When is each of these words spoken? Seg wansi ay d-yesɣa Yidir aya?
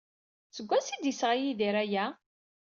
Seg 0.55 0.65
wansi 0.69 0.91
ay 0.93 0.99
d-yesɣa 1.03 1.35
Yidir 1.37 1.75
aya? 1.83 2.05